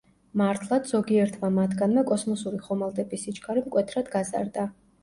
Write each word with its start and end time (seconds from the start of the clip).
მართლაც, 0.41 0.87
ზოგიერთმა 0.95 1.51
მათგანმა 1.59 2.05
კოსმოსური 2.13 2.63
ხომალდების 2.69 3.29
სიჩქარე 3.29 3.69
მკვეთრად 3.71 4.13
გაზარდა. 4.19 4.69